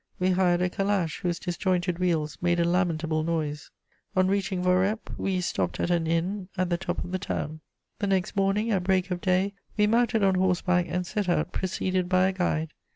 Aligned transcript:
We 0.17 0.31
hired 0.31 0.63
a 0.63 0.69
calash 0.71 1.19
whose 1.19 1.37
disjointed 1.37 1.99
wheels 1.99 2.39
made 2.41 2.59
a 2.59 2.63
lamentable 2.67 3.21
noise. 3.23 3.69
On 4.15 4.27
reaching 4.27 4.63
Voreppe 4.63 5.15
we 5.15 5.41
stopped 5.41 5.79
at 5.79 5.91
an 5.91 6.07
inn 6.07 6.49
at 6.57 6.71
the 6.71 6.77
top 6.79 7.03
of 7.03 7.11
the 7.11 7.19
town. 7.19 7.59
The 7.99 8.07
next 8.07 8.35
morning, 8.35 8.71
at 8.71 8.83
break 8.83 9.11
of 9.11 9.21
day, 9.21 9.53
we 9.77 9.85
mounted 9.85 10.23
on 10.23 10.33
horseback 10.33 10.87
and 10.89 11.05
set 11.05 11.29
out 11.29 11.51
preceded 11.51 12.09
by 12.09 12.29
a 12.29 12.31
guide. 12.31 12.73